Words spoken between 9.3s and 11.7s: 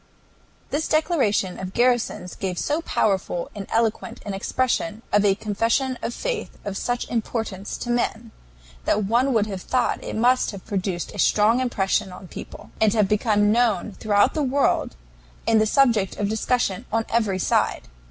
would have thought it must have produced a strong